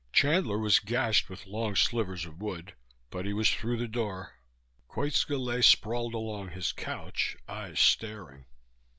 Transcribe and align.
Chandler 0.11 0.57
was 0.57 0.79
gashed 0.79 1.29
with 1.29 1.45
long 1.45 1.75
slivers 1.75 2.25
of 2.25 2.41
wood, 2.41 2.73
but 3.11 3.23
he 3.23 3.33
was 3.33 3.51
through 3.53 3.77
the 3.77 3.87
door. 3.87 4.33
Koitska 4.87 5.37
lay 5.37 5.61
sprawled 5.61 6.15
along 6.15 6.49
his 6.49 6.71
couch, 6.71 7.37
eyes 7.47 7.79
staring. 7.79 8.45